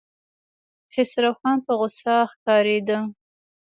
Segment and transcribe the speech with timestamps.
[0.93, 2.97] خسروخان په غوسه ښکارېده.